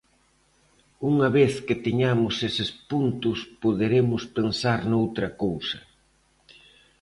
[1.11, 5.79] Unha vez que teñamos eses puntos poderemos pensar noutra cousa.